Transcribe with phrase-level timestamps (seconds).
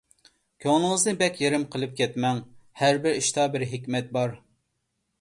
[0.63, 2.41] كۆڭلىڭىزنى بەك يېرىم قىلىپ كەتمەڭ،
[2.83, 4.39] ھەربىر ئىشتا بىر ھېكمەت بار.